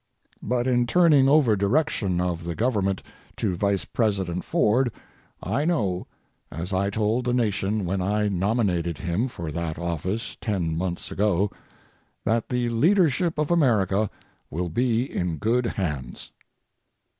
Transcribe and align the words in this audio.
But 0.41 0.65
in 0.65 0.87
turning 0.87 1.29
over 1.29 1.55
direction 1.55 2.19
of 2.19 2.43
the 2.43 2.55
Government 2.55 3.03
to 3.37 3.55
Vice 3.55 3.85
President 3.85 4.43
Ford, 4.43 4.91
I 5.43 5.63
know, 5.63 6.07
as 6.51 6.73
I 6.73 6.89
told 6.89 7.25
the 7.25 7.33
Nation 7.33 7.85
when 7.85 8.01
I 8.01 8.27
nominated 8.27 8.97
him 8.97 9.27
for 9.27 9.51
that 9.51 9.77
office 9.77 10.37
10 10.41 10.75
months 10.75 11.11
ago, 11.11 11.51
that 12.25 12.49
the 12.49 12.67
leadership 12.69 13.37
of 13.37 13.51
America 13.51 14.09
will 14.49 14.69
be 14.69 15.03
in 15.03 15.37
good 15.37 15.67
hands. 15.67 16.31